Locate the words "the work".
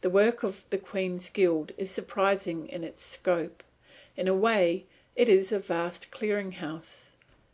0.00-0.42